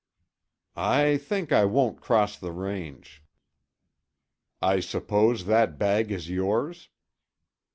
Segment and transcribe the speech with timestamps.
[0.75, 3.23] "I think I won't cross the range.
[4.59, 6.89] I suppose that bag is yours?"